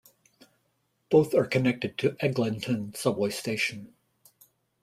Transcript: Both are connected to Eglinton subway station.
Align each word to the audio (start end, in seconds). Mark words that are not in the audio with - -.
Both 1.11 1.35
are 1.35 1.45
connected 1.45 1.95
to 1.99 2.15
Eglinton 2.21 2.95
subway 2.95 3.29
station. 3.29 3.93